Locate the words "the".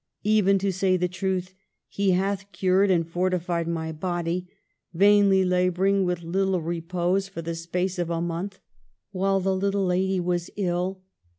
0.97-1.07, 7.43-7.53, 9.39-9.55